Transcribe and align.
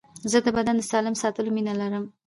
زه 0.31 0.37
د 0.45 0.47
بدن 0.57 0.75
د 0.77 0.81
سالم 0.91 1.15
ساتلو 1.21 1.49
سره 1.49 1.53
مینه 1.55 1.73
لرم. 1.81 2.05